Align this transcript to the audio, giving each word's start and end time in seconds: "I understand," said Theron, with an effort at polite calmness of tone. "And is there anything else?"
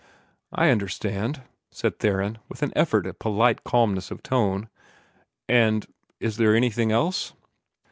"I 0.51 0.69
understand," 0.71 1.43
said 1.69 1.99
Theron, 1.99 2.39
with 2.49 2.63
an 2.63 2.73
effort 2.75 3.05
at 3.05 3.19
polite 3.19 3.63
calmness 3.63 4.09
of 4.09 4.23
tone. 4.23 4.67
"And 5.47 5.85
is 6.19 6.37
there 6.37 6.55
anything 6.55 6.91
else?" 6.91 7.33